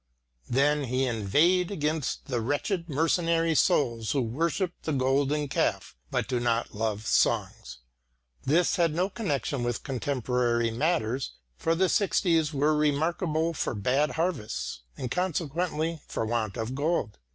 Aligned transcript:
Then 0.49 0.85
he 0.85 1.05
inveighed 1.05 1.69
against 1.69 2.25
the 2.25 2.41
wretched 2.41 2.89
mercenary 2.89 3.53
souls 3.53 4.13
who 4.13 4.21
worship 4.23 4.73
the 4.81 4.93
golden 4.93 5.47
calf 5.47 5.95
but 6.09 6.27
do 6.27 6.39
not 6.39 6.73
love 6.73 7.05
songs. 7.05 7.77
This 8.43 8.77
had 8.77 8.95
no 8.95 9.11
connection 9.11 9.61
with 9.63 9.83
contemporary 9.83 10.71
matters, 10.71 11.33
for 11.55 11.75
the 11.75 11.87
sixties 11.87 12.51
were 12.51 12.75
remarkable 12.75 13.53
for 13.53 13.75
bad 13.75 14.13
harvests 14.13 14.79
and 14.97 15.11
consequently 15.11 16.01
for 16.07 16.25
want 16.25 16.57
of 16.57 16.73
gold. 16.73 17.19